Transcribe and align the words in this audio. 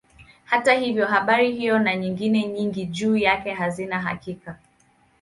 Hata 0.45 0.73
hivyo 0.73 1.05
habari 1.05 1.55
hiyo 1.55 1.79
na 1.79 1.95
nyingine 1.95 2.47
nyingi 2.47 2.85
juu 2.85 3.17
yake 3.17 3.51
hazina 3.53 4.01
hakika. 4.01 4.59